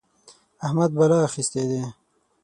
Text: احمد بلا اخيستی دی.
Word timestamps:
احمد 0.65 0.89
بلا 0.99 1.17
اخيستی 1.27 1.63
دی. 1.69 1.81